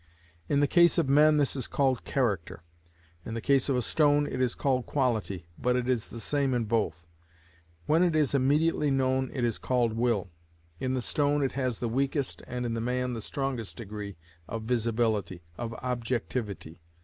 In 0.49 0.61
the 0.61 0.67
case 0.67 0.97
of 0.97 1.07
men 1.09 1.37
this 1.37 1.55
is 1.55 1.67
called 1.67 2.05
character; 2.05 2.63
in 3.23 3.35
the 3.35 3.39
case 3.39 3.69
of 3.69 3.75
a 3.75 3.83
stone 3.83 4.25
it 4.25 4.41
is 4.41 4.55
called 4.55 4.87
quality, 4.87 5.45
but 5.59 5.75
it 5.75 5.87
is 5.87 6.07
the 6.07 6.19
same 6.19 6.55
in 6.55 6.65
both. 6.65 7.05
When 7.85 8.01
it 8.01 8.15
is 8.15 8.33
immediately 8.33 8.89
known 8.89 9.29
it 9.31 9.43
is 9.43 9.59
called 9.59 9.93
will. 9.93 10.31
In 10.79 10.95
the 10.95 11.03
stone 11.03 11.43
it 11.43 11.51
has 11.51 11.77
the 11.77 11.87
weakest, 11.87 12.41
and 12.47 12.65
in 12.65 12.83
man 12.83 13.13
the 13.13 13.21
strongest 13.21 13.77
degree 13.77 14.15
of 14.49 14.63
visibility, 14.63 15.43
of 15.55 15.75
objectivity. 15.75 16.81